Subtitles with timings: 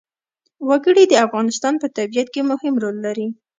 [0.69, 3.27] وګړي د افغانستان په طبیعت کې مهم رول لري.